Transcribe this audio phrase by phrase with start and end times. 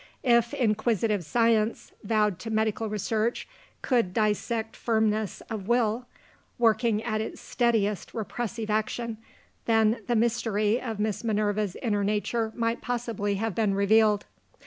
[0.23, 3.47] If Inquisitive Science, vowed to medical research,
[3.83, 6.07] could dissect firmness of will,
[6.57, 9.19] working at its steadiest repressive action
[9.65, 14.25] then, the mystery of Miss Minerva's inner nature might possibly have been revealed.